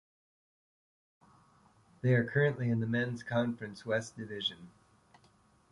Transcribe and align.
They 2.01 2.15
are 2.15 2.23
currently 2.25 2.71
in 2.71 2.79
the 2.79 2.87
Men's 2.87 3.21
Conference 3.21 3.85
West 3.85 4.17
Division. 4.17 4.71